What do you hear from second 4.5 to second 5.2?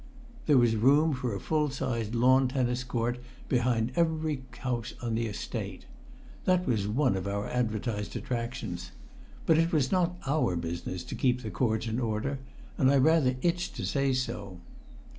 house on